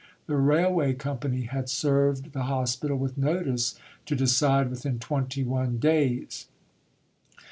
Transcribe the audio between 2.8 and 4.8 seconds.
with notice to decide